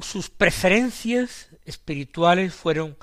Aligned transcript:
Sus 0.00 0.30
preferencias 0.30 1.50
espirituales 1.64 2.52
fueron 2.52 2.96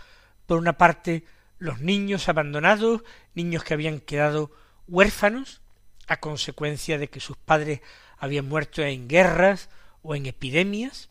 por 0.45 0.57
una 0.57 0.77
parte 0.77 1.23
los 1.59 1.81
niños 1.81 2.29
abandonados, 2.29 3.03
niños 3.35 3.63
que 3.63 3.73
habían 3.75 3.99
quedado 3.99 4.51
huérfanos 4.87 5.61
a 6.07 6.19
consecuencia 6.19 6.97
de 6.97 7.09
que 7.09 7.19
sus 7.19 7.37
padres 7.37 7.81
habían 8.17 8.47
muerto 8.47 8.81
en 8.81 9.07
guerras 9.07 9.69
o 10.01 10.15
en 10.15 10.25
epidemias, 10.25 11.09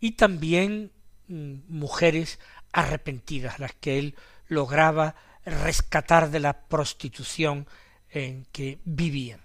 y 0.00 0.12
también 0.12 0.90
mm, 1.28 1.54
mujeres 1.68 2.40
arrepentidas, 2.72 3.58
las 3.58 3.74
que 3.74 3.98
él 3.98 4.16
lograba 4.48 5.14
rescatar 5.44 6.30
de 6.30 6.40
la 6.40 6.66
prostitución 6.66 7.66
en 8.10 8.46
que 8.52 8.78
vivían. 8.84 9.40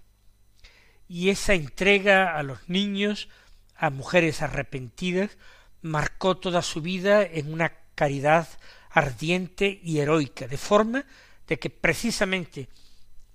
Y 1.08 1.30
esa 1.30 1.54
entrega 1.54 2.38
a 2.38 2.44
los 2.44 2.68
niños, 2.70 3.30
a 3.76 3.90
mujeres 3.90 4.42
arrepentidas, 4.42 5.38
marcó 5.82 6.38
toda 6.38 6.62
su 6.62 6.82
vida 6.82 7.24
en 7.24 7.52
una 7.54 7.74
caridad 7.96 8.48
ardiente 8.94 9.82
y 9.84 10.00
heroica, 10.00 10.48
de 10.48 10.58
forma 10.58 11.06
de 11.48 11.60
que 11.60 11.70
precisamente 11.70 12.70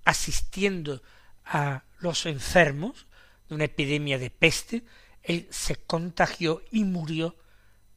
asistiendo 0.05 1.03
a 1.45 1.83
los 1.99 2.25
enfermos 2.25 3.07
de 3.47 3.55
una 3.55 3.65
epidemia 3.65 4.17
de 4.17 4.29
peste, 4.29 4.83
él 5.21 5.47
se 5.51 5.75
contagió 5.75 6.63
y 6.71 6.85
murió 6.85 7.35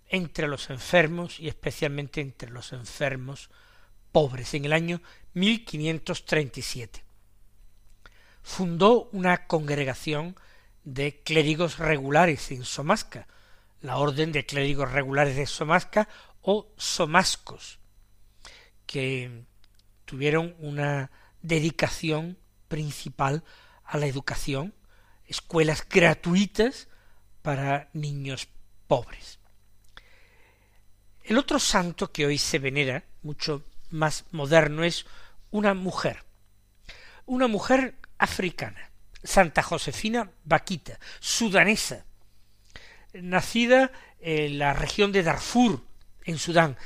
entre 0.09 0.49
los 0.49 0.71
enfermos 0.71 1.39
y 1.41 1.49
especialmente 1.49 2.21
entre 2.21 2.51
los 2.51 2.73
enfermos 2.73 3.49
pobres 4.11 4.53
en 4.55 4.65
el 4.65 4.73
año 4.73 5.01
1537. 5.35 7.03
Fundó 8.43 9.09
una 9.13 9.47
congregación 9.47 10.37
de 10.85 11.23
clérigos 11.23 11.79
regulares 11.79 12.51
en 12.51 12.65
Somasca, 12.65 13.29
la 13.81 13.97
Orden 13.97 14.33
de 14.33 14.47
Clérigos 14.47 14.91
Regulares 14.91 15.37
de 15.37 15.47
Somasca 15.47 16.09
o 16.43 16.69
somascos, 16.77 17.79
que 18.87 19.45
tuvieron 20.05 20.55
una 20.59 21.11
dedicación 21.41 22.39
principal 22.69 23.43
a 23.85 23.97
la 23.97 24.07
educación, 24.07 24.75
escuelas 25.27 25.87
gratuitas 25.89 26.89
para 27.43 27.89
niños 27.93 28.49
pobres. 28.87 29.39
El 31.25 31.39
otro 31.39 31.59
santo 31.59 32.13
que 32.13 32.27
hoy 32.27 32.39
se 32.39 32.59
venera, 32.59 33.05
mucho 33.23 33.65
más 33.91 34.25
moderno, 34.33 34.85
es 34.85 35.07
una 35.51 35.75
mujer, 35.75 36.25
una 37.27 37.47
mujer 37.47 37.97
africana, 38.19 38.91
Santa 39.23 39.63
Josefina 39.63 40.31
Vaquita, 40.45 40.99
sudanesa, 41.21 42.05
nacida 43.13 43.93
en 44.21 44.59
la 44.59 44.73
región 44.73 45.13
de 45.13 45.23
Darfur, 45.23 45.85
en 46.25 46.39
Sudán, 46.39 46.77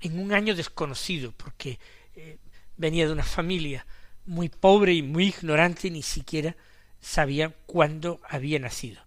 en 0.00 0.18
un 0.18 0.32
año 0.32 0.54
desconocido, 0.54 1.32
porque 1.32 1.78
eh, 2.14 2.38
venía 2.76 3.06
de 3.06 3.12
una 3.12 3.24
familia 3.24 3.86
muy 4.26 4.48
pobre 4.48 4.92
y 4.92 5.02
muy 5.02 5.28
ignorante, 5.28 5.90
ni 5.90 6.02
siquiera 6.02 6.56
sabía 7.00 7.54
cuándo 7.66 8.20
había 8.28 8.58
nacido. 8.58 9.02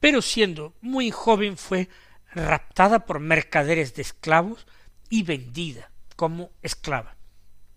Pero 0.00 0.22
siendo 0.22 0.74
muy 0.80 1.10
joven 1.10 1.56
fue 1.56 1.88
raptada 2.34 3.06
por 3.06 3.20
mercaderes 3.20 3.94
de 3.94 4.02
esclavos 4.02 4.66
y 5.10 5.22
vendida 5.22 5.90
como 6.16 6.50
esclava. 6.62 7.16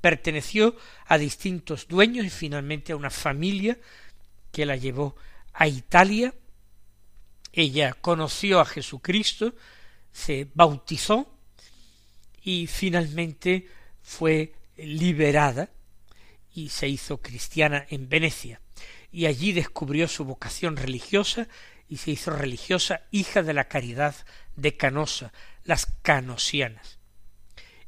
Perteneció 0.02 0.76
a 1.06 1.18
distintos 1.18 1.88
dueños 1.88 2.26
y 2.26 2.30
finalmente 2.30 2.94
a 2.94 2.96
una 2.96 3.10
familia 3.10 3.78
que 4.52 4.66
la 4.66 4.76
llevó 4.76 5.16
a 5.54 5.68
Italia. 5.68 6.34
Ella 7.52 7.94
conoció 7.94 8.60
a 8.60 8.66
Jesucristo, 8.66 9.54
se 10.16 10.48
bautizó 10.54 11.28
y 12.42 12.68
finalmente 12.68 13.68
fue 14.02 14.54
liberada 14.78 15.70
y 16.54 16.70
se 16.70 16.88
hizo 16.88 17.18
cristiana 17.18 17.86
en 17.90 18.08
Venecia 18.08 18.62
y 19.12 19.26
allí 19.26 19.52
descubrió 19.52 20.08
su 20.08 20.24
vocación 20.24 20.78
religiosa 20.78 21.50
y 21.90 21.98
se 21.98 22.12
hizo 22.12 22.32
religiosa 22.32 23.02
hija 23.12 23.44
de 23.44 23.54
la 23.54 23.68
caridad 23.68 24.16
de 24.56 24.78
Canosa, 24.78 25.34
las 25.66 25.86
canosianas. 26.02 26.98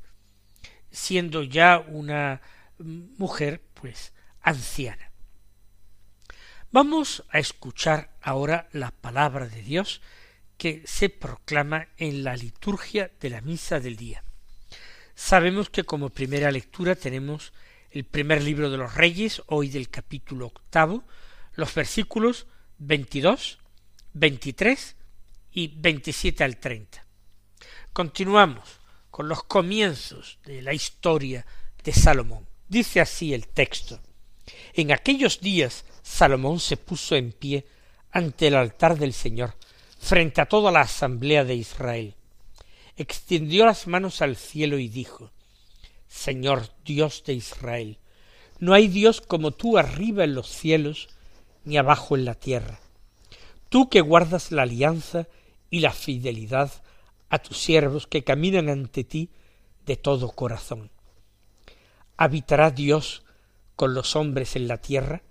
siendo 0.90 1.43
ya 1.43 1.78
una 1.78 2.40
mujer, 2.78 3.61
pues, 3.75 4.14
anciana. 4.40 5.11
Vamos 6.70 7.25
a 7.31 7.38
escuchar 7.38 8.17
ahora 8.23 8.69
la 8.73 8.90
palabra 8.90 9.46
de 9.46 9.62
Dios 9.62 10.00
que 10.56 10.82
se 10.87 11.11
proclama 11.11 11.88
en 11.96 12.25
la 12.25 12.37
liturgia 12.37 13.11
de 13.20 13.31
la 13.31 13.40
misa 13.40 13.81
del 13.81 13.96
día. 13.96 14.25
Sabemos 15.16 15.70
que 15.70 15.82
como 15.82 16.10
primera 16.10 16.52
lectura 16.52 16.94
tenemos 16.94 17.54
el 17.90 18.04
primer 18.04 18.42
libro 18.42 18.70
de 18.70 18.76
los 18.76 18.94
Reyes, 18.94 19.42
hoy 19.46 19.70
del 19.70 19.88
capítulo 19.88 20.46
octavo, 20.46 21.04
los 21.54 21.74
versículos 21.74 22.46
22, 22.78 23.58
23 24.12 24.94
y 25.52 25.68
27 25.68 26.44
al 26.44 26.58
30. 26.58 27.06
Continuamos 27.94 28.78
con 29.10 29.26
los 29.26 29.42
comienzos 29.44 30.38
de 30.44 30.60
la 30.60 30.74
historia 30.74 31.46
de 31.82 31.92
Salomón. 31.92 32.46
Dice 32.68 33.00
así 33.00 33.32
el 33.32 33.48
texto. 33.48 33.98
En 34.74 34.92
aquellos 34.92 35.40
días 35.40 35.86
Salomón 36.02 36.60
se 36.60 36.76
puso 36.76 37.16
en 37.16 37.32
pie 37.32 37.66
ante 38.10 38.48
el 38.48 38.54
altar 38.54 38.98
del 38.98 39.14
Señor, 39.14 39.54
frente 39.98 40.42
a 40.42 40.46
toda 40.46 40.70
la 40.70 40.82
asamblea 40.82 41.42
de 41.42 41.54
Israel. 41.54 42.14
Extendió 42.96 43.66
las 43.66 43.87
manos 43.87 44.22
al 44.22 44.37
cielo 44.37 44.78
y 44.78 44.88
dijo 44.88 45.31
Señor 46.08 46.70
Dios 46.84 47.25
de 47.26 47.34
Israel, 47.34 47.98
no 48.58 48.72
hay 48.72 48.88
Dios 48.88 49.20
como 49.20 49.50
tú 49.50 49.76
arriba 49.76 50.25
en 50.25 50.34
los 50.34 50.48
cielos 50.48 51.08
ni 51.64 51.76
abajo 51.76 52.16
en 52.16 52.25
la 52.25 52.34
tierra. 52.34 52.81
Tú 53.69 53.90
que 53.90 54.00
guardas 54.00 54.50
la 54.52 54.62
alianza 54.62 55.26
y 55.69 55.81
la 55.81 55.93
fidelidad 55.93 56.72
a 57.28 57.38
tus 57.38 57.58
siervos 57.58 58.06
que 58.06 58.25
caminan 58.25 58.69
ante 58.69 59.04
ti 59.04 59.31
de 59.84 59.96
todo 59.96 60.31
corazón. 60.31 60.90
¿Habitará 62.16 62.70
Dios 62.70 63.25
con 63.75 63.92
los 63.92 64.16
hombres 64.16 64.56
en 64.56 64.69
la 64.69 64.78
tierra? 64.78 65.22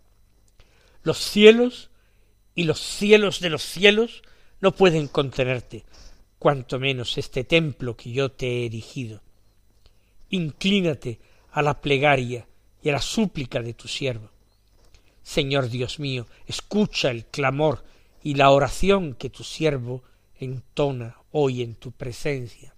Los 1.02 1.18
cielos 1.18 1.90
y 2.54 2.64
los 2.64 2.80
cielos 2.80 3.40
de 3.40 3.50
los 3.50 3.64
cielos 3.64 4.22
no 4.62 4.72
pueden 4.76 5.08
contenerte, 5.08 5.86
cuanto 6.46 6.78
menos 6.78 7.18
este 7.18 7.44
templo 7.44 7.98
que 7.98 8.12
yo 8.12 8.32
te 8.32 8.46
he 8.46 8.66
erigido. 8.68 9.24
Inclínate 10.30 11.20
a 11.52 11.64
la 11.64 11.82
plegaria 11.82 12.48
y 12.84 12.90
a 12.90 12.92
la 12.92 13.02
súplica 13.02 13.64
de 13.64 13.74
tu 13.74 13.88
siervo. 13.88 14.30
Señor 15.24 15.70
Dios 15.70 16.00
mío, 16.00 16.28
escucha 16.46 17.10
el 17.10 17.26
clamor 17.26 17.84
y 18.22 18.36
la 18.36 18.52
oración 18.52 19.16
que 19.16 19.32
tu 19.32 19.44
siervo 19.44 20.04
entona 20.38 21.18
hoy 21.32 21.64
en 21.64 21.74
tu 21.74 21.92
presencia. 21.92 22.76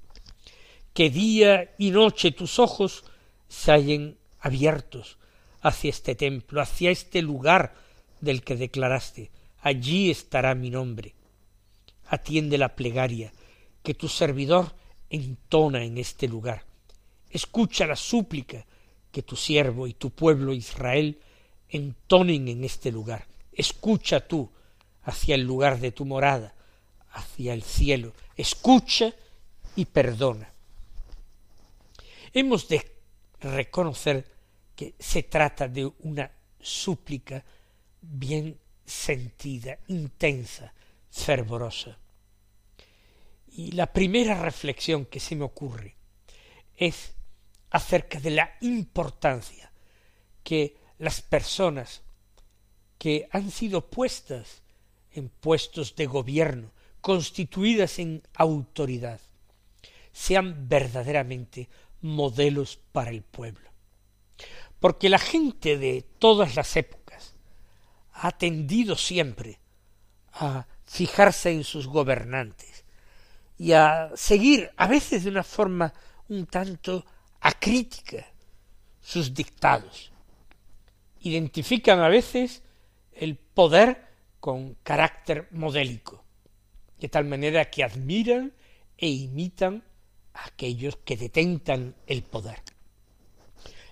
Que 0.93 1.09
día 1.09 1.75
y 1.77 1.91
noche 1.91 2.31
tus 2.31 2.59
ojos 2.59 3.03
se 3.49 3.73
hallen 3.73 4.17
abiertos 4.39 5.17
hacia 5.59 5.89
este 5.89 6.15
templo, 6.15 6.61
hacia 6.61 6.89
este 6.89 7.21
lugar 7.21 7.75
del 8.21 8.43
que 8.43 8.55
declaraste, 8.55 9.29
allí 9.59 10.09
estará 10.09 10.55
mi 10.55 10.69
nombre. 10.69 11.15
Atiende 12.05 12.57
la 12.57 12.73
plegaria 12.73 13.33
que 13.87 13.93
tu 13.93 14.09
servidor 14.09 14.75
entona 15.09 15.81
en 15.81 15.97
este 15.97 16.27
lugar. 16.27 16.65
Escucha 17.29 17.87
la 17.87 17.95
súplica 17.95 18.65
que 19.13 19.23
tu 19.23 19.37
siervo 19.37 19.87
y 19.87 19.93
tu 19.93 20.09
pueblo 20.09 20.53
Israel 20.53 21.17
entonen 21.69 22.49
en 22.49 22.65
este 22.65 22.91
lugar. 22.91 23.25
Escucha 23.53 24.27
tú 24.27 24.51
hacia 25.03 25.35
el 25.35 25.43
lugar 25.43 25.79
de 25.79 25.93
tu 25.93 26.03
morada, 26.03 26.53
hacia 27.11 27.53
el 27.53 27.63
cielo. 27.63 28.11
Escucha 28.35 29.13
y 29.77 29.85
perdona. 29.85 30.51
Hemos 32.33 32.67
de 32.67 32.85
reconocer 33.39 34.29
que 34.75 34.95
se 34.99 35.23
trata 35.23 35.69
de 35.69 35.89
una 35.99 36.29
súplica 36.59 37.41
bien 38.01 38.59
sentida, 38.85 39.79
intensa, 39.87 40.73
fervorosa. 41.09 41.97
Y 43.57 43.71
la 43.71 43.91
primera 43.91 44.39
reflexión 44.39 45.07
que 45.07 45.19
se 45.19 45.35
me 45.35 45.43
ocurre 45.43 45.95
es 46.75 47.15
acerca 47.71 48.19
de 48.19 48.29
la 48.29 48.53
importancia 48.61 49.71
que 50.43 50.77
las 50.99 51.23
personas 51.23 52.03
que 52.99 53.27
han 53.31 53.49
sido 53.49 53.89
puestas 53.89 54.61
en 55.11 55.29
puestos 55.29 55.95
de 55.95 56.05
gobierno, 56.05 56.69
constituidas 57.01 57.97
en 57.97 58.21
autoridad, 58.35 59.19
sean 60.11 60.69
verdaderamente 60.69 61.67
modelos 62.01 62.79
para 62.91 63.09
el 63.09 63.23
pueblo. 63.23 63.71
Porque 64.79 65.09
la 65.09 65.17
gente 65.17 65.79
de 65.79 66.03
todas 66.19 66.55
las 66.55 66.77
épocas 66.77 67.33
ha 68.13 68.37
tendido 68.37 68.95
siempre 68.95 69.57
a 70.33 70.67
fijarse 70.85 71.49
en 71.49 71.63
sus 71.63 71.87
gobernantes 71.87 72.66
y 73.57 73.71
a 73.73 74.11
seguir, 74.15 74.71
a 74.77 74.87
veces 74.87 75.23
de 75.23 75.29
una 75.29 75.43
forma 75.43 75.93
un 76.29 76.45
tanto 76.45 77.05
acrítica, 77.41 78.25
sus 79.01 79.33
dictados. 79.33 80.11
Identifican 81.21 81.99
a 81.99 82.09
veces 82.09 82.61
el 83.13 83.35
poder 83.35 84.05
con 84.39 84.75
carácter 84.83 85.47
modélico, 85.51 86.23
de 86.99 87.09
tal 87.09 87.25
manera 87.25 87.69
que 87.69 87.83
admiran 87.83 88.53
e 88.97 89.09
imitan 89.09 89.83
aquellos 90.33 90.97
que 90.97 91.17
detentan 91.17 91.95
el 92.05 92.23
poder. 92.23 92.61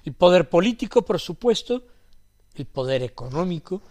El 0.04 0.14
poder 0.14 0.50
político, 0.50 1.04
por 1.04 1.20
supuesto, 1.20 1.88
el 2.54 2.66
poder 2.66 3.02
económico, 3.02 3.82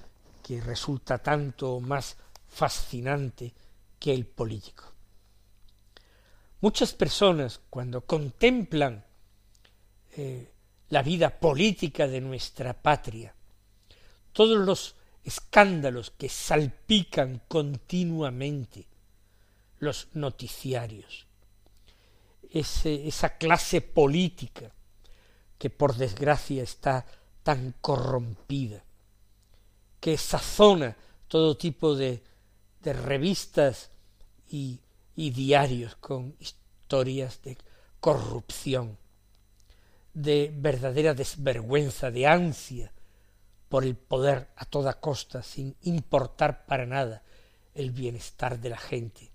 que 0.43 0.61
resulta 0.61 1.19
tanto 1.19 1.81
más 1.81 2.17
fascinante 2.47 3.53
que 3.99 4.13
el 4.13 4.27
político. 4.27 4.94
Muchas 6.65 6.95
personas, 6.95 7.61
cuando 7.69 8.07
contemplan 8.07 9.05
eh, 10.17 10.51
la 10.89 11.03
vida 11.03 11.39
política 11.39 12.09
de 12.09 12.23
nuestra 12.23 12.73
patria, 12.73 13.35
todos 14.33 14.57
los 14.57 14.95
escándalos 15.23 16.13
que 16.13 16.31
salpican 16.31 17.43
continuamente 17.49 18.87
los 19.81 20.09
noticiarios, 20.15 21.27
esa 22.49 23.37
clase 23.37 23.83
política 23.83 24.73
que 25.59 25.69
por 25.69 25.95
desgracia 25.95 26.63
está 26.63 27.05
tan 27.43 27.75
corrompida, 27.83 28.83
que 30.01 30.17
sazona 30.17 30.97
todo 31.29 31.59
tipo 31.59 31.95
de, 31.95 32.23
revistas 32.83 33.91
y, 34.49 34.81
y 35.15 35.31
diarios 35.31 35.97
con 35.97 36.35
historias 36.85 37.41
de 37.41 37.57
corrupción, 37.99 38.99
de 40.13 40.53
verdadera 40.55 41.15
desvergüenza, 41.15 42.11
de 42.11 42.27
ansia 42.27 42.93
por 43.71 43.85
el 43.85 43.97
poder 43.97 44.49
a 44.55 44.67
toda 44.67 45.01
costa, 45.01 45.43
sin 45.43 45.75
importar 45.81 46.67
para 46.67 46.85
nada 46.85 47.23
el 47.75 47.91
bienestar 47.91 48.61
de 48.61 48.69
la 48.69 48.77
gente, 48.77 49.33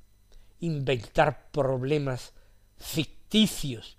inventar 0.59 1.49
problemas 1.49 2.33
ficticios 2.77 3.97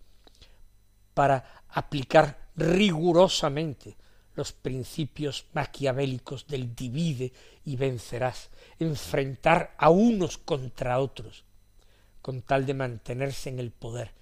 para 1.12 1.64
aplicar 1.70 2.50
rigurosamente 2.54 3.96
los 4.36 4.52
principios 4.52 5.46
maquiavélicos 5.54 6.46
del 6.46 6.72
divide 6.76 7.32
y 7.64 7.74
vencerás, 7.74 8.48
enfrentar 8.78 9.74
a 9.76 9.90
unos 9.90 10.38
contra 10.38 11.00
otros, 11.00 11.44
con 12.22 12.42
tal 12.42 12.66
de 12.66 12.74
mantenerse 12.74 13.48
en 13.48 13.58
el 13.58 13.70
poder 13.70 14.12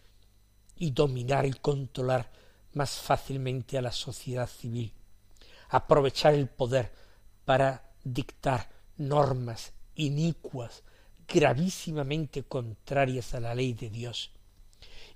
y 0.77 0.91
dominar 0.93 1.47
y 1.47 1.53
controlar 1.53 2.31
más 2.73 3.01
fácilmente 3.01 3.79
a 3.79 3.83
la 3.83 3.93
sociedad 3.93 4.49
civil, 4.49 4.93
aprovechar 5.69 6.35
el 6.35 6.49
poder 6.49 6.93
para 7.45 7.91
dictar 8.05 8.69
normas 8.97 9.73
inicuas 9.95 10.83
gravísimamente 11.27 12.45
contrarias 12.45 13.35
a 13.35 13.41
la 13.41 13.55
ley 13.55 13.75
de 13.75 13.91
Dios. 13.91 14.31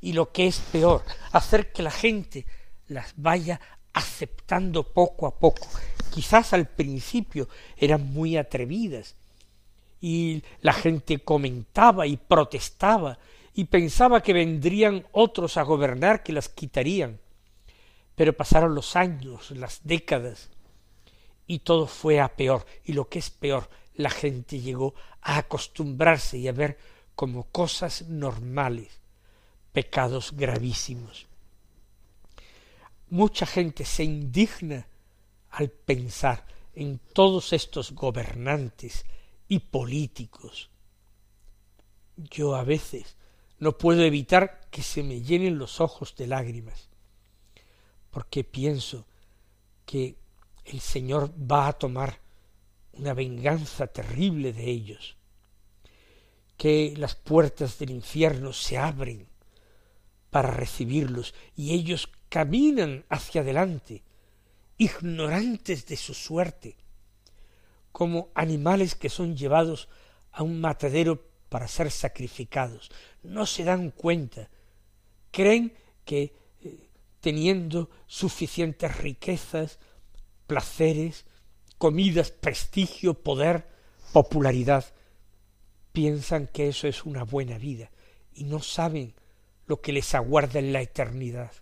Y 0.00 0.12
lo 0.12 0.32
que 0.32 0.46
es 0.46 0.58
peor, 0.58 1.04
hacer 1.30 1.72
que 1.72 1.82
la 1.82 1.90
gente 1.90 2.44
las 2.88 3.14
vaya 3.16 3.60
aceptando 3.92 4.92
poco 4.92 5.26
a 5.26 5.38
poco. 5.38 5.66
Quizás 6.12 6.52
al 6.52 6.68
principio 6.68 7.48
eran 7.76 8.12
muy 8.12 8.36
atrevidas 8.36 9.16
y 10.02 10.42
la 10.60 10.72
gente 10.72 11.20
comentaba 11.20 12.08
y 12.08 12.16
protestaba 12.16 13.20
y 13.54 13.66
pensaba 13.66 14.20
que 14.20 14.32
vendrían 14.32 15.06
otros 15.12 15.56
a 15.56 15.62
gobernar 15.62 16.24
que 16.24 16.32
las 16.32 16.48
quitarían. 16.48 17.20
Pero 18.16 18.36
pasaron 18.36 18.74
los 18.74 18.96
años, 18.96 19.52
las 19.52 19.80
décadas, 19.84 20.50
y 21.46 21.60
todo 21.60 21.86
fue 21.86 22.20
a 22.20 22.34
peor. 22.34 22.66
Y 22.84 22.94
lo 22.94 23.08
que 23.08 23.20
es 23.20 23.30
peor, 23.30 23.70
la 23.94 24.10
gente 24.10 24.58
llegó 24.58 24.94
a 25.20 25.38
acostumbrarse 25.38 26.36
y 26.36 26.48
a 26.48 26.52
ver 26.52 26.78
como 27.14 27.44
cosas 27.44 28.02
normales 28.08 29.00
pecados 29.72 30.32
gravísimos. 30.32 31.26
Mucha 33.08 33.46
gente 33.46 33.84
se 33.84 34.02
indigna 34.02 34.88
al 35.50 35.70
pensar 35.70 36.44
en 36.74 36.98
todos 36.98 37.52
estos 37.52 37.92
gobernantes 37.92 39.04
y 39.48 39.58
políticos. 39.58 40.70
Yo 42.16 42.54
a 42.54 42.64
veces 42.64 43.16
no 43.58 43.78
puedo 43.78 44.02
evitar 44.02 44.68
que 44.70 44.82
se 44.82 45.02
me 45.02 45.22
llenen 45.22 45.58
los 45.58 45.80
ojos 45.80 46.14
de 46.16 46.26
lágrimas, 46.26 46.88
porque 48.10 48.44
pienso 48.44 49.06
que 49.86 50.16
el 50.64 50.80
Señor 50.80 51.32
va 51.38 51.68
a 51.68 51.72
tomar 51.72 52.20
una 52.92 53.14
venganza 53.14 53.86
terrible 53.86 54.52
de 54.52 54.70
ellos, 54.70 55.16
que 56.56 56.94
las 56.96 57.14
puertas 57.14 57.78
del 57.78 57.90
infierno 57.90 58.52
se 58.52 58.78
abren 58.78 59.26
para 60.30 60.50
recibirlos 60.50 61.34
y 61.56 61.74
ellos 61.74 62.08
caminan 62.28 63.04
hacia 63.08 63.42
adelante, 63.42 64.02
ignorantes 64.78 65.86
de 65.86 65.96
su 65.96 66.14
suerte, 66.14 66.76
como 67.92 68.30
animales 68.34 68.94
que 68.94 69.08
son 69.08 69.36
llevados 69.36 69.88
a 70.32 70.42
un 70.42 70.60
matadero 70.60 71.22
para 71.48 71.68
ser 71.68 71.90
sacrificados. 71.90 72.90
No 73.22 73.46
se 73.46 73.64
dan 73.64 73.90
cuenta, 73.90 74.48
creen 75.30 75.74
que 76.04 76.34
eh, 76.62 76.88
teniendo 77.20 77.90
suficientes 78.06 78.96
riquezas, 78.96 79.78
placeres, 80.46 81.26
comidas, 81.78 82.30
prestigio, 82.30 83.14
poder, 83.14 83.68
popularidad, 84.12 84.86
piensan 85.92 86.46
que 86.46 86.68
eso 86.68 86.88
es 86.88 87.04
una 87.04 87.24
buena 87.24 87.58
vida 87.58 87.90
y 88.32 88.44
no 88.44 88.60
saben 88.60 89.14
lo 89.66 89.80
que 89.80 89.92
les 89.92 90.14
aguarda 90.14 90.58
en 90.58 90.72
la 90.72 90.80
eternidad. 90.80 91.52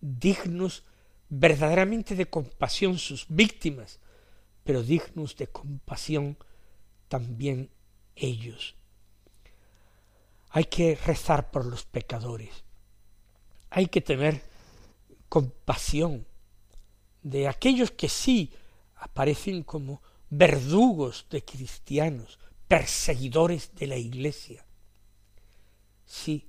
Dignos 0.00 0.84
verdaderamente 1.28 2.14
de 2.14 2.26
compasión 2.26 2.98
sus 2.98 3.26
víctimas, 3.28 4.00
pero 4.68 4.82
dignos 4.82 5.34
de 5.34 5.46
compasión 5.46 6.36
también 7.08 7.70
ellos. 8.14 8.74
Hay 10.50 10.64
que 10.64 10.94
rezar 10.94 11.50
por 11.50 11.64
los 11.64 11.86
pecadores. 11.86 12.64
Hay 13.70 13.86
que 13.86 14.02
tener 14.02 14.42
compasión 15.30 16.26
de 17.22 17.48
aquellos 17.48 17.92
que 17.92 18.10
sí 18.10 18.52
aparecen 18.96 19.62
como 19.62 20.02
verdugos 20.28 21.24
de 21.30 21.42
cristianos, 21.42 22.38
perseguidores 22.68 23.74
de 23.74 23.86
la 23.86 23.96
Iglesia. 23.96 24.66
Sí, 26.04 26.46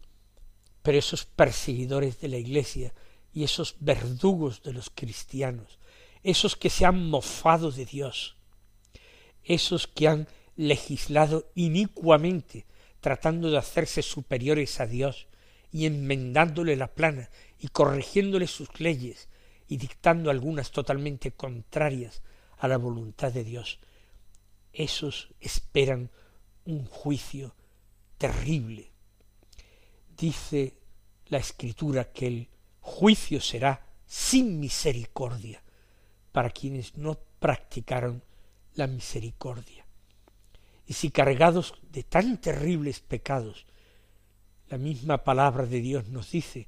pero 0.81 0.97
esos 0.97 1.23
perseguidores 1.23 2.19
de 2.19 2.27
la 2.27 2.37
Iglesia 2.37 2.93
y 3.31 3.45
esos 3.45 3.77
verdugos 3.79 4.61
de 4.61 4.73
los 4.73 4.89
cristianos, 4.89 5.79
esos 6.23 6.55
que 6.55 6.69
se 6.69 6.85
han 6.85 7.09
mofado 7.09 7.71
de 7.71 7.85
Dios, 7.85 8.35
esos 9.43 9.87
que 9.87 10.07
han 10.07 10.27
legislado 10.55 11.49
inicuamente, 11.55 12.65
tratando 12.99 13.49
de 13.49 13.57
hacerse 13.57 14.01
superiores 14.01 14.79
a 14.79 14.87
Dios 14.87 15.27
y 15.71 15.85
enmendándole 15.85 16.75
la 16.75 16.93
plana 16.93 17.29
y 17.59 17.69
corrigiéndole 17.69 18.47
sus 18.47 18.79
leyes 18.79 19.29
y 19.67 19.77
dictando 19.77 20.29
algunas 20.29 20.71
totalmente 20.71 21.31
contrarias 21.31 22.21
a 22.57 22.67
la 22.67 22.77
voluntad 22.77 23.31
de 23.31 23.43
Dios, 23.43 23.79
esos 24.73 25.29
esperan 25.39 26.11
un 26.65 26.85
juicio 26.85 27.55
terrible. 28.17 28.91
Dice 30.17 30.75
la 31.27 31.37
escritura 31.37 32.11
que 32.11 32.27
el 32.27 32.49
juicio 32.81 33.39
será 33.39 33.85
sin 34.05 34.59
misericordia 34.59 35.63
para 36.31 36.49
quienes 36.49 36.97
no 36.97 37.17
practicaron 37.39 38.23
la 38.75 38.87
misericordia. 38.87 39.85
Y 40.85 40.93
si 40.93 41.11
cargados 41.11 41.73
de 41.91 42.03
tan 42.03 42.39
terribles 42.41 42.99
pecados, 42.99 43.65
la 44.69 44.77
misma 44.77 45.23
palabra 45.23 45.65
de 45.65 45.81
Dios 45.81 46.07
nos 46.07 46.31
dice 46.31 46.67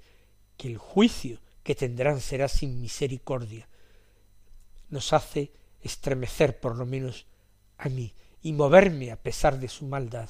que 0.57 0.67
el 0.67 0.77
juicio 0.77 1.39
que 1.63 1.75
tendrán 1.75 2.19
será 2.21 2.47
sin 2.47 2.81
misericordia, 2.81 3.67
nos 4.89 5.13
hace 5.13 5.51
estremecer 5.81 6.59
por 6.59 6.75
lo 6.75 6.85
menos 6.85 7.25
a 7.77 7.89
mí 7.89 8.13
y 8.41 8.53
moverme 8.53 9.11
a 9.11 9.21
pesar 9.21 9.59
de 9.59 9.67
su 9.67 9.85
maldad 9.85 10.29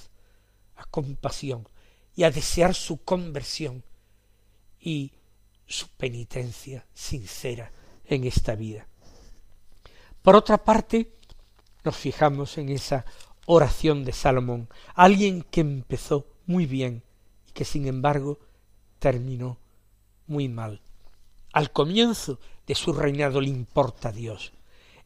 a 0.81 0.85
compasión 0.85 1.67
y 2.15 2.23
a 2.23 2.31
desear 2.31 2.73
su 2.73 3.03
conversión 3.03 3.83
y 4.79 5.13
su 5.67 5.87
penitencia 5.89 6.85
sincera 6.93 7.71
en 8.05 8.25
esta 8.25 8.55
vida. 8.55 8.87
Por 10.21 10.35
otra 10.35 10.57
parte, 10.63 11.13
nos 11.83 11.97
fijamos 11.97 12.57
en 12.57 12.69
esa 12.69 13.05
oración 13.47 14.03
de 14.03 14.13
Salomón, 14.13 14.69
alguien 14.93 15.41
que 15.41 15.61
empezó 15.61 16.27
muy 16.45 16.65
bien 16.65 17.03
y 17.47 17.51
que 17.51 17.65
sin 17.65 17.87
embargo 17.87 18.39
terminó 18.99 19.57
muy 20.27 20.47
mal. 20.47 20.81
Al 21.53 21.71
comienzo 21.71 22.39
de 22.67 22.75
su 22.75 22.93
reinado 22.93 23.41
le 23.41 23.49
importa 23.49 24.09
a 24.09 24.11
Dios. 24.11 24.53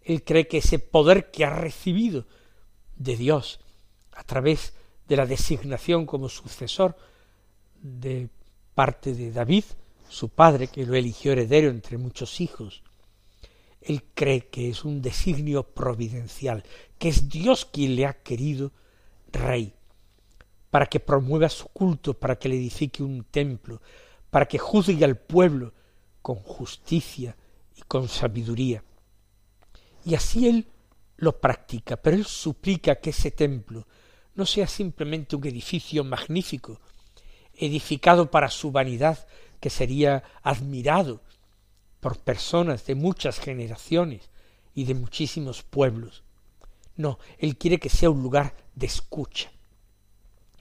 Él 0.03 0.23
cree 0.23 0.47
que 0.47 0.57
ese 0.57 0.79
poder 0.79 1.31
que 1.31 1.45
ha 1.45 1.49
recibido 1.49 2.25
de 2.97 3.15
Dios 3.15 3.59
a 4.13 4.23
través 4.23 4.73
de 5.07 5.15
la 5.15 5.25
designación 5.25 6.05
como 6.05 6.29
sucesor 6.29 6.97
de 7.81 8.29
parte 8.73 9.13
de 9.13 9.31
David, 9.31 9.63
su 10.09 10.29
padre, 10.29 10.67
que 10.67 10.85
lo 10.85 10.95
eligió 10.95 11.31
heredero 11.31 11.69
entre 11.69 11.97
muchos 11.97 12.41
hijos, 12.41 12.83
él 13.85 14.03
cree 14.13 14.47
que 14.47 14.69
es 14.69 14.83
un 14.83 15.01
designio 15.01 15.63
providencial, 15.63 16.63
que 16.97 17.09
es 17.09 17.29
Dios 17.29 17.65
quien 17.65 17.95
le 17.95 18.05
ha 18.05 18.21
querido 18.21 18.71
rey, 19.31 19.73
para 20.71 20.87
que 20.87 20.99
promueva 20.99 21.49
su 21.49 21.67
culto, 21.67 22.15
para 22.15 22.37
que 22.37 22.49
le 22.49 22.55
edifique 22.55 23.03
un 23.03 23.23
templo, 23.25 23.81
para 24.31 24.47
que 24.47 24.57
juzgue 24.57 25.05
al 25.05 25.17
pueblo 25.17 25.73
con 26.21 26.37
justicia 26.37 27.37
y 27.75 27.81
con 27.83 28.09
sabiduría. 28.09 28.83
Y 30.03 30.15
así 30.15 30.47
él 30.47 30.67
lo 31.17 31.39
practica, 31.39 31.95
pero 31.97 32.17
él 32.17 32.25
suplica 32.25 32.95
que 32.95 33.11
ese 33.11 33.31
templo 33.31 33.87
no 34.33 34.45
sea 34.45 34.67
simplemente 34.67 35.35
un 35.35 35.45
edificio 35.45 36.03
magnífico, 36.03 36.81
edificado 37.53 38.29
para 38.31 38.49
su 38.49 38.71
vanidad, 38.71 39.27
que 39.59 39.69
sería 39.69 40.23
admirado 40.43 41.21
por 41.99 42.19
personas 42.19 42.85
de 42.85 42.95
muchas 42.95 43.39
generaciones 43.39 44.29
y 44.73 44.85
de 44.85 44.93
muchísimos 44.93 45.63
pueblos. 45.63 46.23
No, 46.97 47.19
él 47.37 47.57
quiere 47.57 47.79
que 47.79 47.89
sea 47.89 48.09
un 48.09 48.21
lugar 48.21 48.55
de 48.75 48.85
escucha. 48.85 49.51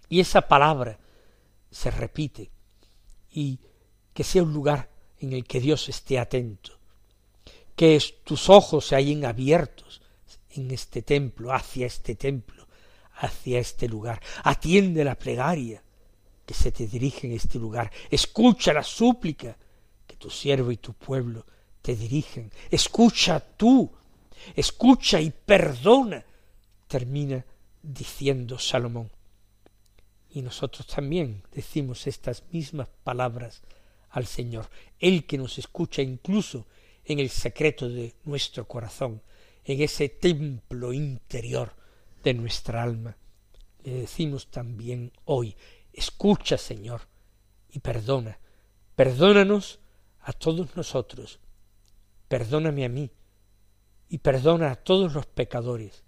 Y 0.09 0.21
esa 0.21 0.43
palabra 0.43 0.99
se 1.71 1.91
repite 1.91 2.51
y 3.31 3.59
que 4.13 4.25
sea 4.25 4.43
un 4.43 4.53
lugar 4.53 4.91
en 5.19 5.33
el 5.33 5.45
que 5.45 5.61
Dios 5.61 5.89
esté 5.89 6.19
atento, 6.19 6.79
que 7.75 8.01
tus 8.25 8.49
ojos 8.49 8.87
se 8.87 8.95
hallen 8.95 9.25
abiertos 9.25 10.03
en 10.51 10.71
este 10.71 11.03
templo, 11.03 11.53
hacia 11.53 11.87
este 11.87 12.15
templo, 12.15 12.67
hacia 13.17 13.59
este 13.59 13.89
lugar. 13.89 14.21
Atiende 14.45 15.05
la 15.05 15.17
plegaria 15.17 15.83
que 16.47 16.55
se 16.55 16.71
te 16.71 16.87
dirige 16.87 17.27
en 17.27 17.33
este 17.33 17.59
lugar. 17.59 17.91
Escucha 18.11 18.73
la 18.73 18.83
súplica 18.83 19.57
tu 20.15 20.31
siervo 20.31 20.71
y 20.73 20.77
tu 20.77 20.93
pueblo 20.93 21.45
te 21.83 21.95
dirigen. 21.95 22.51
Escucha 22.71 23.41
tú, 23.41 23.91
escucha 24.57 25.21
y 25.21 25.31
perdona. 25.31 26.25
Termina 26.89 27.45
diciendo 27.83 28.59
Salomón. 28.59 29.11
Y 30.31 30.43
nosotros 30.43 30.87
también 30.87 31.43
decimos 31.53 32.07
estas 32.07 32.43
mismas 32.51 32.89
palabras 33.05 33.63
al 34.11 34.27
Señor, 34.27 34.69
Él 34.99 35.27
que 35.27 35.39
nos 35.39 35.59
escucha 35.59 36.01
incluso 36.01 36.67
en 37.05 37.19
el 37.19 37.31
secreto 37.31 37.89
de 37.89 38.15
nuestro 38.25 38.67
corazón, 38.67 39.23
en 39.65 39.83
ese 39.83 40.09
templo 40.09 40.93
interior 40.93 41.75
de 42.23 42.35
nuestra 42.35 42.83
alma. 42.83 43.17
Le 43.83 43.93
decimos 43.93 44.51
también 44.51 45.13
hoy, 45.25 45.57
escucha 45.93 46.57
Señor 46.57 47.03
y 47.71 47.81
perdona, 47.81 48.39
perdónanos 48.97 49.81
a 50.25 50.33
todos 50.33 50.75
nosotros, 50.77 51.39
perdóname 52.29 52.85
a 52.85 52.89
mí 52.89 53.11
y 54.09 54.19
perdona 54.19 54.71
a 54.71 54.77
todos 54.77 55.13
los 55.13 55.27
pecadores, 55.27 56.03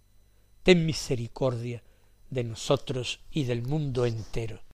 ten 0.62 0.86
misericordia 0.86 1.82
de 2.30 2.44
nosotros 2.44 3.20
y 3.30 3.44
del 3.44 3.62
mundo 3.62 4.06
entero. 4.06 4.65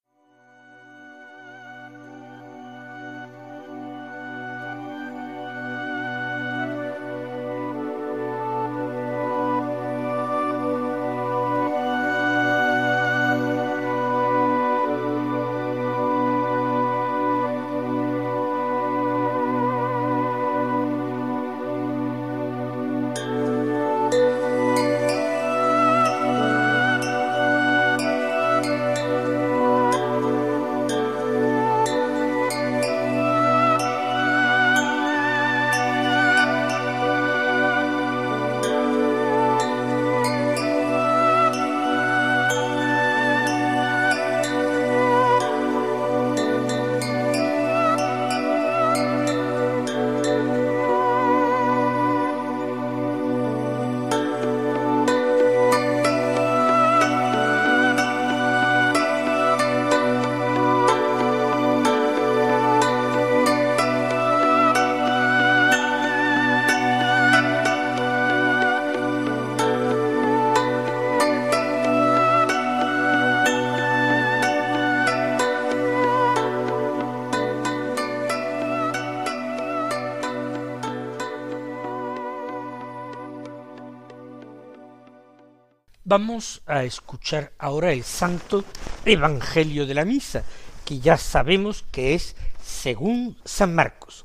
Vamos 86.15 86.61
a 86.67 86.83
escuchar 86.83 87.53
ahora 87.57 87.91
el 87.91 88.03
santo 88.03 88.63
Evangelio 89.03 89.87
de 89.87 89.95
la 89.95 90.05
Misa, 90.05 90.43
que 90.85 90.99
ya 90.99 91.17
sabemos 91.17 91.85
que 91.91 92.13
es 92.13 92.35
según 92.61 93.35
San 93.43 93.73
Marcos. 93.73 94.23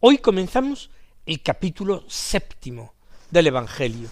Hoy 0.00 0.18
comenzamos 0.18 0.90
el 1.24 1.42
capítulo 1.42 2.04
séptimo 2.06 2.92
del 3.30 3.46
Evangelio, 3.46 4.10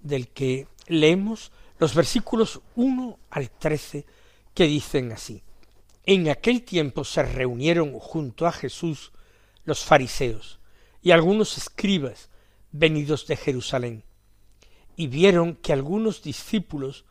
del 0.00 0.28
que 0.28 0.66
leemos 0.88 1.52
los 1.78 1.94
versículos 1.94 2.60
1 2.76 3.18
al 3.30 3.48
13 3.48 4.04
que 4.52 4.64
dicen 4.64 5.12
así. 5.12 5.42
En 6.04 6.28
aquel 6.28 6.64
tiempo 6.64 7.02
se 7.02 7.22
reunieron 7.22 7.98
junto 7.98 8.46
a 8.46 8.52
Jesús 8.52 9.10
los 9.64 9.86
fariseos 9.86 10.58
y 11.00 11.12
algunos 11.12 11.56
escribas 11.56 12.28
venidos 12.72 13.26
de 13.26 13.36
Jerusalén 13.36 14.04
y 14.98 15.06
vieron 15.06 15.54
que 15.54 15.72
algunos 15.72 16.24
discípulos 16.24 17.04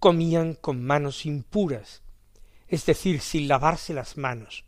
comían 0.00 0.54
con 0.54 0.82
manos 0.82 1.26
impuras, 1.26 2.00
es 2.68 2.86
decir, 2.86 3.20
sin 3.20 3.48
lavarse 3.48 3.92
las 3.92 4.16
manos. 4.16 4.64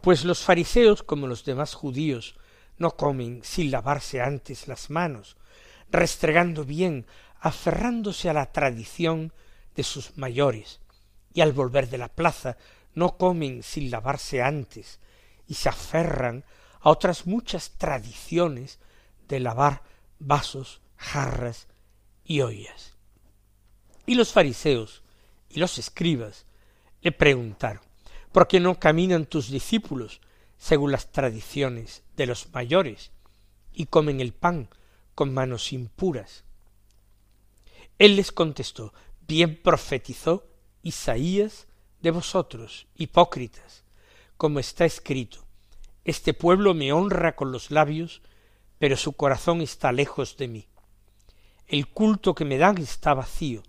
Pues 0.00 0.24
los 0.24 0.42
fariseos, 0.42 1.04
como 1.04 1.28
los 1.28 1.44
demás 1.44 1.74
judíos, 1.74 2.34
no 2.76 2.96
comen 2.96 3.40
sin 3.44 3.70
lavarse 3.70 4.20
antes 4.20 4.66
las 4.66 4.90
manos, 4.90 5.36
restregando 5.88 6.64
bien, 6.64 7.06
aferrándose 7.38 8.28
a 8.28 8.32
la 8.32 8.50
tradición 8.50 9.32
de 9.76 9.84
sus 9.84 10.18
mayores, 10.18 10.80
y 11.34 11.40
al 11.40 11.52
volver 11.52 11.88
de 11.88 11.98
la 11.98 12.08
plaza 12.08 12.56
no 12.94 13.16
comen 13.16 13.62
sin 13.62 13.92
lavarse 13.92 14.42
antes, 14.42 14.98
y 15.46 15.54
se 15.54 15.68
aferran 15.68 16.44
a 16.80 16.90
otras 16.90 17.28
muchas 17.28 17.78
tradiciones 17.78 18.80
de 19.28 19.38
lavar 19.38 19.84
vasos, 20.18 20.80
jarras 20.96 21.68
y 22.26 22.40
ollas. 22.40 22.94
Y 24.04 24.14
los 24.14 24.32
fariseos 24.32 25.02
y 25.48 25.60
los 25.60 25.78
escribas 25.78 26.46
le 27.00 27.12
preguntaron, 27.12 27.82
¿por 28.32 28.48
qué 28.48 28.60
no 28.60 28.78
caminan 28.78 29.26
tus 29.26 29.50
discípulos 29.50 30.20
según 30.58 30.92
las 30.92 31.12
tradiciones 31.12 32.02
de 32.16 32.26
los 32.26 32.52
mayores 32.52 33.12
y 33.72 33.86
comen 33.86 34.20
el 34.20 34.32
pan 34.32 34.68
con 35.14 35.32
manos 35.32 35.72
impuras? 35.72 36.44
Él 37.98 38.16
les 38.16 38.32
contestó, 38.32 38.92
bien 39.26 39.60
profetizó 39.62 40.46
Isaías 40.82 41.66
de 42.00 42.10
vosotros, 42.10 42.86
hipócritas, 42.96 43.84
como 44.36 44.58
está 44.58 44.84
escrito, 44.84 45.44
este 46.04 46.34
pueblo 46.34 46.74
me 46.74 46.92
honra 46.92 47.34
con 47.34 47.50
los 47.50 47.70
labios, 47.70 48.22
pero 48.78 48.96
su 48.96 49.14
corazón 49.14 49.60
está 49.60 49.90
lejos 49.90 50.36
de 50.36 50.48
mí 50.48 50.68
el 51.68 51.88
culto 51.88 52.34
que 52.34 52.44
me 52.44 52.58
dan 52.58 52.78
está 52.78 53.14
vacío, 53.14 53.62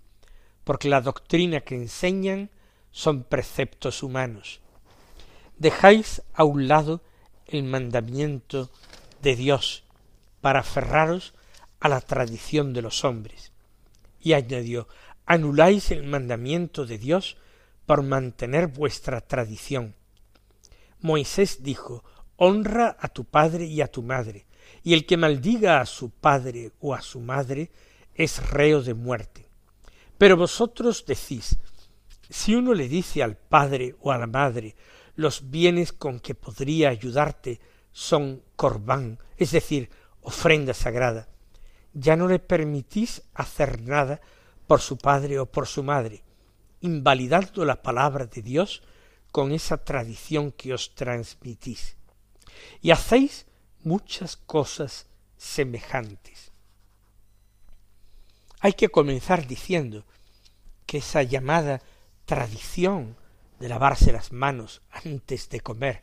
porque 0.63 0.89
la 0.89 1.01
doctrina 1.01 1.61
que 1.61 1.75
enseñan 1.75 2.51
son 2.91 3.23
preceptos 3.23 4.03
humanos. 4.03 4.59
Dejáis 5.57 6.21
a 6.33 6.43
un 6.43 6.67
lado 6.67 7.01
el 7.47 7.63
mandamiento 7.63 8.69
de 9.21 9.35
Dios 9.35 9.83
para 10.41 10.59
aferraros 10.59 11.33
a 11.79 11.89
la 11.89 12.01
tradición 12.01 12.73
de 12.73 12.81
los 12.81 13.03
hombres. 13.03 13.51
Y 14.19 14.33
añadió, 14.33 14.87
anuláis 15.25 15.91
el 15.91 16.03
mandamiento 16.03 16.85
de 16.85 16.97
Dios 16.97 17.37
por 17.85 18.03
mantener 18.03 18.67
vuestra 18.67 19.21
tradición. 19.21 19.95
Moisés 20.99 21.63
dijo, 21.63 22.03
honra 22.35 22.97
a 22.99 23.07
tu 23.07 23.25
padre 23.25 23.65
y 23.65 23.81
a 23.81 23.87
tu 23.87 24.03
madre, 24.03 24.45
y 24.83 24.93
el 24.93 25.05
que 25.05 25.17
maldiga 25.17 25.79
a 25.79 25.85
su 25.85 26.09
padre 26.09 26.71
o 26.79 26.93
a 26.93 27.01
su 27.01 27.19
madre 27.19 27.71
es 28.17 28.49
reo 28.49 28.81
de 28.81 28.93
muerte. 28.93 29.47
Pero 30.17 30.35
vosotros 30.35 31.05
decís, 31.05 31.57
si 32.29 32.55
uno 32.55 32.73
le 32.73 32.89
dice 32.89 33.23
al 33.23 33.37
padre 33.37 33.95
o 34.01 34.11
a 34.11 34.17
la 34.17 34.27
madre, 34.27 34.75
los 35.15 35.49
bienes 35.49 35.93
con 35.93 36.19
que 36.19 36.35
podría 36.35 36.89
ayudarte 36.89 37.59
son 37.91 38.43
corbán, 38.55 39.19
es 39.37 39.51
decir, 39.51 39.89
ofrenda 40.21 40.73
sagrada, 40.73 41.29
ya 41.93 42.15
no 42.15 42.27
le 42.27 42.39
permitís 42.39 43.23
hacer 43.33 43.81
nada 43.81 44.19
por 44.67 44.81
su 44.81 44.97
padre 44.97 45.39
o 45.39 45.45
por 45.45 45.67
su 45.67 45.83
madre, 45.83 46.23
invalidando 46.81 47.65
la 47.65 47.81
palabra 47.81 48.25
de 48.25 48.41
Dios 48.41 48.83
con 49.31 49.51
esa 49.51 49.77
tradición 49.77 50.51
que 50.51 50.73
os 50.73 50.95
transmitís. 50.95 51.95
Y 52.81 52.91
hacéis 52.91 53.45
muchas 53.83 54.35
cosas 54.35 55.07
semejantes. 55.37 56.51
Hay 58.59 58.73
que 58.73 58.89
comenzar 58.89 59.47
diciendo 59.47 60.05
que 60.85 60.97
esa 60.99 61.21
llamada 61.23 61.81
tradición 62.25 63.15
de 63.59 63.69
lavarse 63.69 64.11
las 64.11 64.31
manos 64.31 64.81
antes 64.89 65.49
de 65.49 65.59
comer 65.59 66.01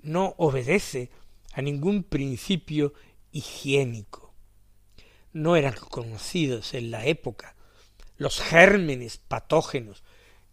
no 0.00 0.34
obedece 0.38 1.10
a 1.52 1.62
ningún 1.62 2.04
principio 2.04 2.92
higiénico. 3.32 4.32
No 5.32 5.56
eran 5.56 5.74
conocidos 5.74 6.74
en 6.74 6.90
la 6.90 7.04
época 7.06 7.54
los 8.16 8.40
gérmenes 8.40 9.18
patógenos 9.18 10.02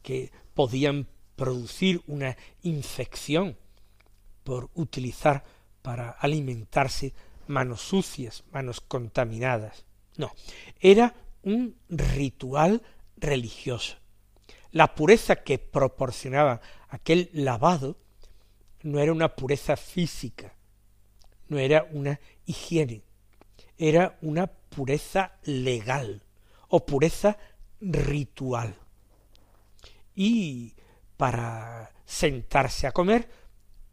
que 0.01 0.31
podían 0.53 1.07
producir 1.35 2.01
una 2.07 2.37
infección 2.61 3.57
por 4.43 4.69
utilizar 4.75 5.43
para 5.81 6.09
alimentarse 6.11 7.13
manos 7.47 7.81
sucias, 7.81 8.43
manos 8.51 8.81
contaminadas. 8.81 9.85
No, 10.17 10.31
era 10.79 11.13
un 11.45 11.77
ritual 11.89 12.81
religioso. 13.15 13.95
La 14.71 14.93
pureza 14.93 15.37
que 15.37 15.57
proporcionaba 15.57 16.59
aquel 16.89 17.29
lavado 17.31 17.97
no 18.81 18.99
era 18.99 19.13
una 19.13 19.35
pureza 19.35 19.77
física, 19.77 20.53
no 21.47 21.57
era 21.57 21.87
una 21.91 22.19
higiene, 22.45 23.03
era 23.77 24.17
una 24.21 24.47
pureza 24.47 25.37
legal 25.43 26.23
o 26.67 26.85
pureza 26.85 27.37
ritual. 27.79 28.75
Y 30.13 30.73
para 31.15 31.93
sentarse 32.05 32.87
a 32.87 32.91
comer, 32.91 33.29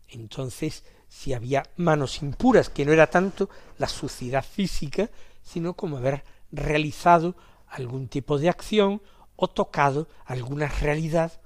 entonces 0.08 0.84
si 1.08 1.34
había 1.34 1.62
manos 1.76 2.22
impuras, 2.22 2.70
que 2.70 2.86
no 2.86 2.92
era 2.92 3.08
tanto 3.08 3.50
la 3.78 3.86
suciedad 3.86 4.44
física, 4.44 5.10
sino 5.42 5.74
como 5.74 5.98
haber 5.98 6.24
realizado 6.52 7.34
algún 7.68 8.08
tipo 8.08 8.38
de 8.38 8.48
acción 8.48 9.02
o 9.36 9.48
tocado 9.48 10.06
alguna 10.26 10.68
realidad 10.68 11.40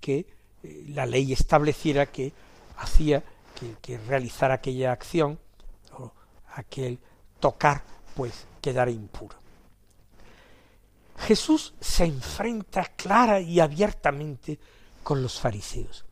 que 0.00 0.26
eh, 0.62 0.84
la 0.88 1.06
ley 1.06 1.32
estableciera 1.32 2.06
que 2.06 2.32
hacía 2.78 3.22
que, 3.54 3.76
que 3.82 3.98
realizar 3.98 4.50
aquella 4.50 4.92
acción 4.92 5.38
o 5.98 6.10
aquel 6.54 6.98
tocar 7.38 7.84
pues 8.16 8.46
quedara 8.60 8.90
impuro. 8.90 9.36
Jesús 11.18 11.74
se 11.80 12.04
enfrenta 12.04 12.84
clara 12.96 13.40
y 13.40 13.60
abiertamente 13.60 14.58
con 15.02 15.22
los 15.22 15.38
fariseos, 15.40 16.04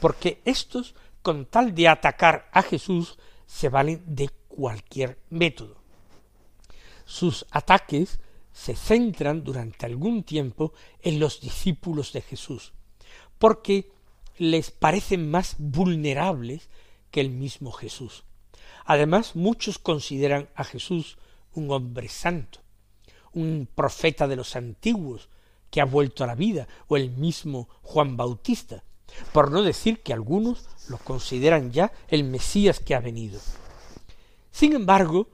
porque 0.00 0.42
estos, 0.44 0.94
con 1.22 1.46
tal 1.46 1.74
de 1.74 1.88
atacar 1.88 2.48
a 2.52 2.62
Jesús, 2.62 3.18
se 3.46 3.68
valen 3.68 4.02
de 4.06 4.28
cualquier 4.48 5.18
método 5.30 5.85
sus 7.06 7.46
ataques 7.50 8.18
se 8.52 8.76
centran 8.76 9.44
durante 9.44 9.86
algún 9.86 10.22
tiempo 10.22 10.74
en 11.00 11.18
los 11.18 11.40
discípulos 11.40 12.12
de 12.12 12.20
Jesús, 12.20 12.72
porque 13.38 13.90
les 14.36 14.70
parecen 14.70 15.30
más 15.30 15.56
vulnerables 15.58 16.68
que 17.10 17.20
el 17.20 17.30
mismo 17.30 17.72
Jesús. 17.72 18.24
Además, 18.84 19.36
muchos 19.36 19.78
consideran 19.78 20.48
a 20.54 20.64
Jesús 20.64 21.16
un 21.54 21.70
hombre 21.70 22.08
santo, 22.08 22.60
un 23.32 23.68
profeta 23.72 24.28
de 24.28 24.36
los 24.36 24.56
antiguos 24.56 25.28
que 25.70 25.80
ha 25.80 25.84
vuelto 25.84 26.24
a 26.24 26.26
la 26.26 26.34
vida, 26.34 26.68
o 26.88 26.96
el 26.96 27.10
mismo 27.10 27.68
Juan 27.82 28.16
Bautista, 28.16 28.84
por 29.32 29.50
no 29.50 29.62
decir 29.62 30.02
que 30.02 30.12
algunos 30.12 30.66
lo 30.88 30.98
consideran 30.98 31.72
ya 31.72 31.92
el 32.08 32.24
Mesías 32.24 32.80
que 32.80 32.94
ha 32.94 33.00
venido. 33.00 33.40
Sin 34.50 34.72
embargo, 34.72 35.28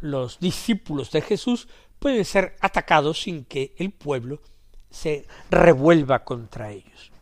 los 0.00 0.38
discípulos 0.38 1.10
de 1.10 1.20
Jesús 1.20 1.68
pueden 1.98 2.24
ser 2.24 2.56
atacados 2.60 3.22
sin 3.22 3.44
que 3.44 3.74
el 3.78 3.92
pueblo 3.92 4.40
se 4.90 5.26
revuelva 5.50 6.24
contra 6.24 6.70
ellos. 6.70 7.12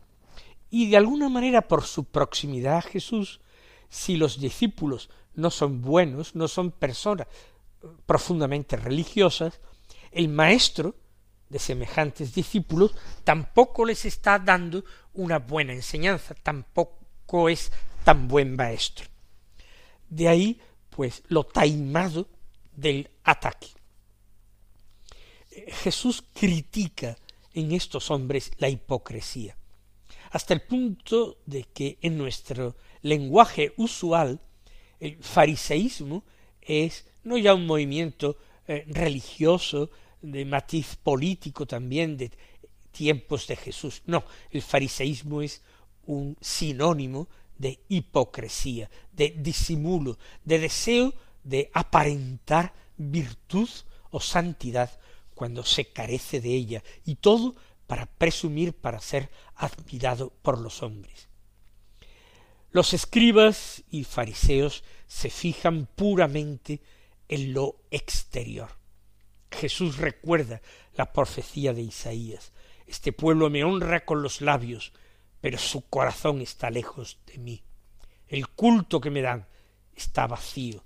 Y 0.71 0.91
de 0.91 0.97
alguna 0.97 1.29
manera 1.29 1.63
por 1.63 1.85
su 1.85 2.05
proximidad 2.05 2.79
a 2.79 2.83
Jesús, 2.83 3.41
si 3.89 4.17
los 4.17 4.41
discípulos 4.41 5.11
no 5.35 5.51
son 5.51 5.81
buenos, 5.81 6.35
no 6.35 6.49
son 6.49 6.71
personas 6.71 7.27
profundamente 8.07 8.77
religiosas, 8.77 9.61
el 10.11 10.29
maestro 10.29 10.97
de 11.49 11.59
semejantes 11.59 12.35
discípulos 12.35 12.95
tampoco 13.23 13.85
les 13.85 14.05
está 14.05 14.39
dando 14.39 14.85
una 15.15 15.39
buena 15.39 15.73
enseñanza, 15.73 16.35
tampoco 16.35 17.49
es 17.49 17.71
tan 18.05 18.29
buen 18.29 18.57
maestro. 18.57 19.07
De 20.09 20.29
ahí, 20.29 20.61
pues, 20.91 21.23
lo 21.29 21.45
taimado 21.45 22.29
del 22.77 23.11
ataque. 23.25 23.69
Jesús 25.69 26.23
critica 26.35 27.17
en 27.55 27.73
estos 27.73 28.11
hombres 28.11 28.53
la 28.59 28.69
hipocresía, 28.69 29.57
hasta 30.31 30.55
el 30.55 30.63
punto 30.63 31.39
de 31.47 31.65
que 31.65 31.99
en 32.03 32.19
nuestro 32.19 32.77
lenguaje 33.03 33.73
usual 33.77 34.41
el 35.01 35.17
fariseísmo 35.23 36.25
es 36.61 37.07
no 37.25 37.39
ya 37.39 37.55
un 37.55 37.67
movimiento 37.67 38.37
eh, 38.67 38.85
religioso 38.89 39.91
de 40.21 40.45
matiz 40.45 40.97
político 40.97 41.67
también 41.67 42.17
de 42.17 42.31
tiempos 42.91 43.47
de 43.47 43.57
Jesús. 43.57 44.03
No, 44.07 44.25
el 44.51 44.63
fariseísmo 44.63 45.43
es 45.43 45.63
un 46.07 46.37
sinónimo 46.41 47.29
de 47.59 47.81
hipocresía, 47.89 48.91
de 49.13 49.35
disimulo, 49.39 50.19
de 50.45 50.59
deseo 50.59 51.15
de 51.47 51.71
aparentar 51.73 52.75
virtud 52.97 53.69
o 54.11 54.21
santidad 54.21 54.91
cuando 55.35 55.65
se 55.65 55.93
carece 55.93 56.41
de 56.41 56.51
ella, 56.51 56.83
y 57.05 57.17
todo 57.17 57.55
para 57.87 58.07
presumir, 58.07 58.73
para 58.73 59.01
ser 59.01 59.31
admirado 59.55 60.33
por 60.43 60.59
los 60.59 60.83
hombres. 60.83 61.29
Los 62.71 62.95
escribas 62.95 63.85
y 63.91 64.05
fariseos 64.05 64.83
se 65.07 65.31
fijan 65.31 65.87
puramente 65.95 66.81
en 67.29 67.53
lo 67.53 67.77
exterior. 67.91 68.71
Jesús 69.51 69.99
recuerda 69.99 70.61
la 70.95 71.13
profecía 71.13 71.73
de 71.73 71.83
Isaías. 71.83 72.53
Este 72.87 73.13
pueblo 73.13 73.51
me 73.51 73.65
honra 73.65 74.05
con 74.05 74.23
los 74.23 74.41
labios, 74.41 74.93
pero 75.41 75.59
su 75.59 75.89
corazón 75.89 76.41
está 76.41 76.71
lejos 76.71 77.19
de 77.27 77.39
mí. 77.39 77.63
El 78.27 78.49
culto 78.49 79.01
que 79.01 79.11
me 79.11 79.23
dan 79.23 79.47
está 79.95 80.27
vacío. 80.27 80.86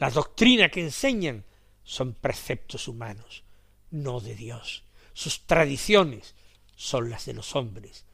La 0.00 0.10
doctrina 0.10 0.70
que 0.70 0.80
enseñan 0.80 1.44
son 1.84 2.14
preceptos 2.14 2.88
humanos, 2.88 3.44
no 3.90 4.20
de 4.20 4.34
Dios. 4.34 4.82
Sus 5.12 5.46
tradiciones 5.46 6.34
son 6.74 7.10
las 7.10 7.26
de 7.26 7.34
los 7.34 7.54
hombres, 7.54 8.06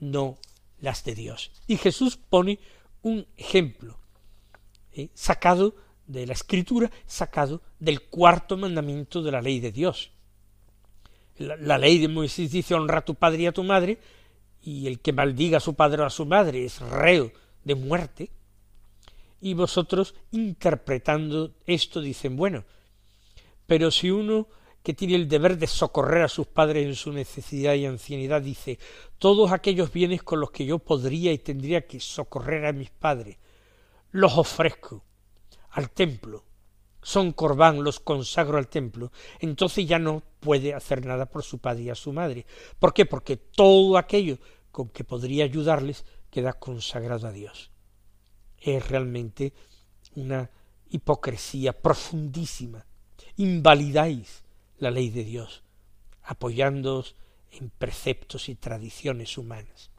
no 0.00 0.38
las 0.80 1.04
de 1.04 1.14
Dios. 1.14 1.52
Y 1.68 1.76
Jesús 1.76 2.16
pone 2.16 2.58
un 3.02 3.28
ejemplo 3.36 4.00
¿eh? 4.92 5.10
sacado 5.14 5.76
de 6.08 6.26
la 6.26 6.32
escritura, 6.32 6.90
sacado 7.06 7.62
del 7.78 8.02
cuarto 8.02 8.56
mandamiento 8.56 9.22
de 9.22 9.30
la 9.30 9.40
ley 9.40 9.60
de 9.60 9.70
Dios. 9.70 10.10
La, 11.38 11.54
la, 11.54 11.78
ley 11.78 11.98
de 11.98 12.08
Moisés 12.08 12.50
dice 12.50 12.74
honra 12.74 12.98
a 12.98 13.04
tu 13.04 13.14
padre 13.14 13.42
y 13.42 13.46
a 13.46 13.52
tu 13.52 13.62
madre, 13.62 14.00
y 14.62 14.88
el 14.88 14.98
que 14.98 15.12
maldiga 15.12 15.58
a 15.58 15.60
su 15.60 15.74
padre 15.74 16.02
o 16.02 16.06
a 16.06 16.10
su 16.10 16.26
madre 16.26 16.64
es 16.64 16.80
reo 16.80 17.30
de 17.62 17.76
muerte. 17.76 18.30
Y 19.40 19.54
vosotros 19.54 20.14
interpretando 20.32 21.54
esto 21.66 22.00
dicen, 22.00 22.36
bueno, 22.36 22.64
pero 23.66 23.90
si 23.90 24.10
uno 24.10 24.48
que 24.82 24.94
tiene 24.94 25.14
el 25.14 25.28
deber 25.28 25.58
de 25.58 25.66
socorrer 25.66 26.22
a 26.22 26.28
sus 26.28 26.46
padres 26.46 26.86
en 26.86 26.94
su 26.94 27.12
necesidad 27.12 27.74
y 27.74 27.86
ancianidad, 27.86 28.42
dice 28.42 28.78
todos 29.18 29.52
aquellos 29.52 29.92
bienes 29.92 30.22
con 30.22 30.40
los 30.40 30.50
que 30.50 30.64
yo 30.64 30.78
podría 30.78 31.32
y 31.32 31.38
tendría 31.38 31.86
que 31.86 32.00
socorrer 32.00 32.66
a 32.66 32.72
mis 32.72 32.90
padres, 32.90 33.36
los 34.10 34.36
ofrezco 34.36 35.04
al 35.70 35.90
templo, 35.90 36.44
son 37.02 37.32
corbán, 37.32 37.84
los 37.84 38.00
consagro 38.00 38.58
al 38.58 38.68
templo, 38.68 39.12
entonces 39.38 39.86
ya 39.86 39.98
no 39.98 40.22
puede 40.40 40.74
hacer 40.74 41.04
nada 41.04 41.26
por 41.26 41.42
su 41.42 41.58
padre 41.58 41.84
y 41.84 41.90
a 41.90 41.94
su 41.94 42.12
madre. 42.12 42.46
¿Por 42.78 42.92
qué? 42.92 43.06
Porque 43.06 43.36
todo 43.36 43.96
aquello 43.98 44.38
con 44.70 44.88
que 44.88 45.04
podría 45.04 45.44
ayudarles 45.44 46.04
queda 46.30 46.54
consagrado 46.54 47.26
a 47.26 47.32
Dios. 47.32 47.70
Es 48.60 48.88
realmente 48.88 49.52
una 50.14 50.50
hipocresía 50.90 51.72
profundísima. 51.72 52.86
Invalidáis 53.36 54.44
la 54.78 54.90
ley 54.90 55.10
de 55.10 55.24
Dios, 55.24 55.62
apoyándoos 56.22 57.16
en 57.52 57.70
preceptos 57.70 58.48
y 58.48 58.54
tradiciones 58.54 59.38
humanas. 59.38 59.90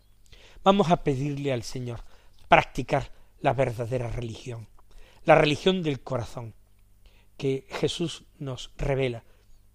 Vamos 0.64 0.92
a 0.92 1.04
pedirle 1.04 1.52
al 1.52 1.64
Señor 1.64 2.04
practicar 2.48 3.12
la 3.40 3.54
verdadera 3.54 4.10
religión, 4.10 4.68
la 5.24 5.36
religión 5.36 5.82
del 5.84 6.02
corazón, 6.02 6.54
que 7.38 7.66
Jesús 7.70 8.26
nos 8.38 8.72
revela, 8.78 9.24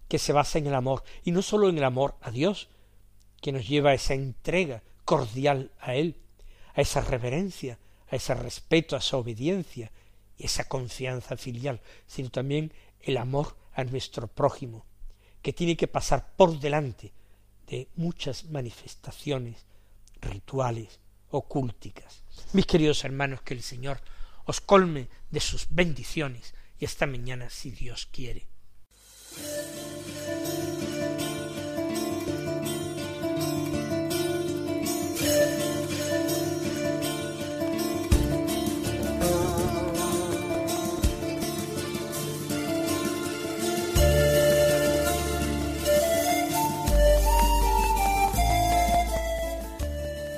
que 0.07 0.19
se 0.19 0.31
basa 0.31 0.57
en 0.57 0.67
el 0.67 0.75
amor, 0.75 1.03
y 1.23 1.31
no 1.31 1.41
sólo 1.41 1.67
en 1.67 1.77
el 1.77 1.83
amor 1.83 2.15
a 2.21 2.31
Dios, 2.31 2.69
que 3.41 3.51
nos 3.51 3.67
lleva 3.67 3.91
a 3.91 3.93
esa 3.93 4.13
entrega 4.13 4.83
cordial 5.03 5.71
a 5.79 5.95
Él, 5.95 6.15
a 6.73 6.81
esa 6.81 7.01
reverencia, 7.01 7.79
a 8.09 8.15
ese 8.15 8.33
respeto, 8.33 8.95
a 8.95 8.99
esa 8.99 9.17
obediencia 9.17 9.91
y 10.37 10.45
esa 10.45 10.67
confianza 10.67 11.37
filial, 11.37 11.81
sino 12.05 12.29
también 12.29 12.73
el 13.01 13.17
amor 13.17 13.57
a 13.73 13.83
nuestro 13.83 14.27
prójimo, 14.27 14.85
que 15.41 15.53
tiene 15.53 15.77
que 15.77 15.87
pasar 15.87 16.33
por 16.35 16.59
delante 16.59 17.13
de 17.67 17.89
muchas 17.95 18.45
manifestaciones 18.45 19.65
rituales, 20.21 20.99
ocúlticas. 21.29 22.23
Mis 22.53 22.65
queridos 22.65 23.03
hermanos, 23.03 23.41
que 23.41 23.53
el 23.53 23.61
Señor 23.61 24.01
os 24.45 24.61
colme 24.61 25.09
de 25.29 25.39
sus 25.39 25.67
bendiciones 25.69 26.53
y 26.79 26.85
esta 26.85 27.05
mañana 27.05 27.49
si 27.49 27.71
Dios 27.71 28.07
quiere. 28.11 28.47